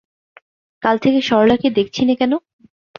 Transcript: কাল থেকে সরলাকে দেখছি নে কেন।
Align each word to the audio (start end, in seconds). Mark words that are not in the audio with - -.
কাল 0.83 0.95
থেকে 0.97 1.19
সরলাকে 1.21 1.67
দেখছি 1.69 2.01
নে 2.05 2.13
কেন। 2.15 2.33